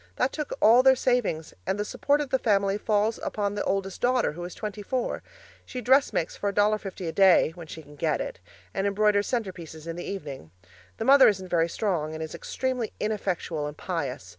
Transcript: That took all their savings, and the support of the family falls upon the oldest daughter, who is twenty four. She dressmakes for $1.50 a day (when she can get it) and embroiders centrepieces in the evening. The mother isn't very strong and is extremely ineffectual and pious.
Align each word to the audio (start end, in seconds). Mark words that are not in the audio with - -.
That 0.15 0.33
took 0.33 0.51
all 0.63 0.81
their 0.81 0.95
savings, 0.95 1.53
and 1.67 1.77
the 1.77 1.85
support 1.85 2.21
of 2.21 2.31
the 2.31 2.39
family 2.39 2.75
falls 2.79 3.19
upon 3.21 3.53
the 3.53 3.63
oldest 3.65 4.01
daughter, 4.01 4.31
who 4.31 4.43
is 4.45 4.55
twenty 4.55 4.81
four. 4.81 5.21
She 5.63 5.79
dressmakes 5.79 6.35
for 6.35 6.51
$1.50 6.51 7.07
a 7.07 7.11
day 7.11 7.51
(when 7.53 7.67
she 7.67 7.83
can 7.83 7.95
get 7.97 8.19
it) 8.19 8.39
and 8.73 8.87
embroiders 8.87 9.27
centrepieces 9.29 9.85
in 9.85 9.95
the 9.97 10.03
evening. 10.03 10.49
The 10.97 11.05
mother 11.05 11.27
isn't 11.27 11.49
very 11.49 11.69
strong 11.69 12.15
and 12.15 12.23
is 12.23 12.33
extremely 12.33 12.93
ineffectual 12.99 13.67
and 13.67 13.77
pious. 13.77 14.29